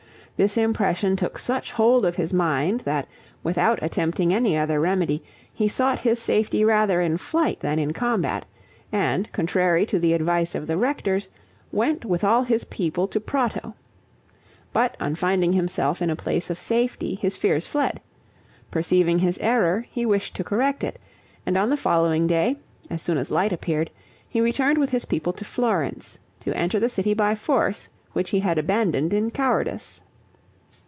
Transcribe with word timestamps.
This 0.37 0.57
impression 0.57 1.15
took 1.15 1.37
such 1.37 1.71
hold 1.73 2.03
of 2.03 2.15
his 2.15 2.33
mind 2.33 2.79
that, 2.79 3.07
without 3.43 3.77
attempting 3.83 4.33
any 4.33 4.57
other 4.57 4.79
remedy, 4.79 5.23
he 5.53 5.67
sought 5.67 5.99
his 5.99 6.17
safety 6.17 6.65
rather 6.65 6.99
in 6.99 7.17
flight 7.17 7.59
than 7.59 7.77
in 7.77 7.93
combat, 7.93 8.45
and, 8.91 9.31
contrary 9.33 9.85
to 9.85 9.99
the 9.99 10.13
advice 10.13 10.55
of 10.55 10.65
the 10.65 10.77
rectors, 10.77 11.29
went 11.71 12.05
with 12.05 12.23
all 12.23 12.41
his 12.41 12.63
people 12.63 13.07
to 13.09 13.19
Prato. 13.19 13.75
But, 14.73 14.97
on 14.99 15.13
finding 15.13 15.53
himself 15.53 16.01
in 16.01 16.09
a 16.09 16.15
place 16.15 16.49
of 16.49 16.57
safety, 16.57 17.13
his 17.13 17.37
fears 17.37 17.67
fled; 17.67 18.01
perceiving 18.71 19.19
his 19.19 19.37
error 19.37 19.85
he 19.91 20.07
wished 20.07 20.35
to 20.37 20.43
correct 20.43 20.83
it, 20.83 20.99
and 21.45 21.55
on 21.55 21.69
the 21.69 21.77
following 21.77 22.25
day, 22.25 22.57
as 22.89 23.03
soon 23.03 23.19
as 23.19 23.29
light 23.29 23.53
appeared, 23.53 23.91
he 24.27 24.41
returned 24.41 24.79
with 24.79 24.89
his 24.89 25.05
people 25.05 25.33
to 25.33 25.45
Florence, 25.45 26.17
to 26.39 26.51
enter 26.57 26.79
the 26.79 26.89
city 26.89 27.13
by 27.13 27.35
force 27.35 27.89
which 28.13 28.31
he 28.31 28.39
had 28.39 28.57
abandoned 28.57 29.13
in 29.13 29.29
cowardice. 29.29 30.01